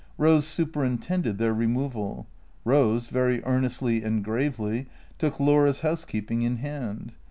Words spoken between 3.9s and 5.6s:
and gravely, took